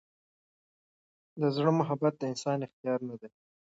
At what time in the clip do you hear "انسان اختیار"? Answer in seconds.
2.31-2.99